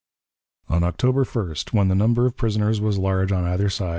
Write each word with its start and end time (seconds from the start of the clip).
On 0.67 0.83
October 0.83 1.23
1st, 1.23 1.73
when 1.73 1.87
the 1.89 1.93
number 1.93 2.25
of 2.25 2.35
prisoners 2.35 2.81
was 2.81 2.97
large 2.97 3.31
on 3.31 3.43
either 3.43 3.69
side. 3.69 3.89